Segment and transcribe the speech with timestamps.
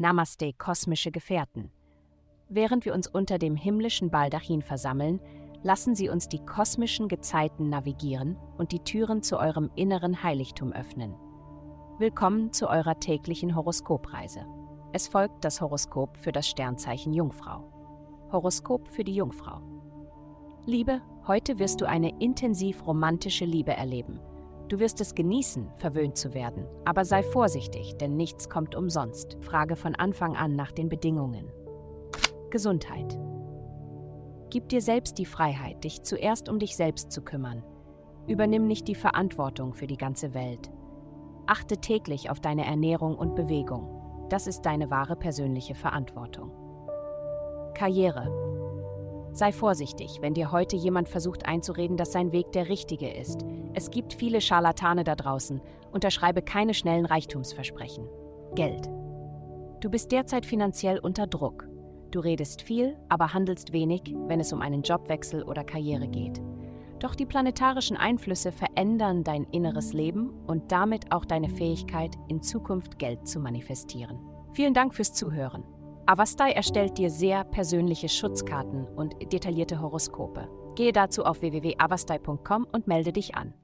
[0.00, 1.70] Namaste, kosmische Gefährten.
[2.48, 5.20] Während wir uns unter dem himmlischen Baldachin versammeln,
[5.62, 11.14] lassen Sie uns die kosmischen Gezeiten navigieren und die Türen zu eurem inneren Heiligtum öffnen.
[11.98, 14.46] Willkommen zu eurer täglichen Horoskopreise.
[14.94, 17.70] Es folgt das Horoskop für das Sternzeichen Jungfrau.
[18.32, 19.60] Horoskop für die Jungfrau.
[20.64, 24.18] Liebe, heute wirst du eine intensiv romantische Liebe erleben.
[24.70, 29.36] Du wirst es genießen, verwöhnt zu werden, aber sei vorsichtig, denn nichts kommt umsonst.
[29.40, 31.50] Frage von Anfang an nach den Bedingungen.
[32.50, 33.18] Gesundheit.
[34.48, 37.64] Gib dir selbst die Freiheit, dich zuerst um dich selbst zu kümmern.
[38.28, 40.70] Übernimm nicht die Verantwortung für die ganze Welt.
[41.46, 44.28] Achte täglich auf deine Ernährung und Bewegung.
[44.28, 46.52] Das ist deine wahre persönliche Verantwortung.
[47.74, 48.30] Karriere.
[49.32, 53.44] Sei vorsichtig, wenn dir heute jemand versucht einzureden, dass sein Weg der richtige ist.
[53.74, 55.60] Es gibt viele Scharlatane da draußen.
[55.92, 58.08] Unterschreibe keine schnellen Reichtumsversprechen.
[58.54, 58.88] Geld.
[59.80, 61.68] Du bist derzeit finanziell unter Druck.
[62.10, 66.40] Du redest viel, aber handelst wenig, wenn es um einen Jobwechsel oder Karriere geht.
[66.98, 72.98] Doch die planetarischen Einflüsse verändern dein inneres Leben und damit auch deine Fähigkeit, in Zukunft
[72.98, 74.18] Geld zu manifestieren.
[74.52, 75.64] Vielen Dank fürs Zuhören.
[76.10, 80.48] Avastai erstellt dir sehr persönliche Schutzkarten und detaillierte Horoskope.
[80.74, 83.54] Gehe dazu auf www.avastai.com und melde dich an.